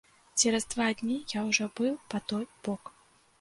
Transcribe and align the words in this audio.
Цераз 0.39 0.63
два 0.73 0.87
дні 1.01 1.17
я 1.33 1.43
ўжо 1.51 1.67
быў 1.81 1.93
па 2.15 2.23
той 2.33 2.49
бок. 2.67 2.83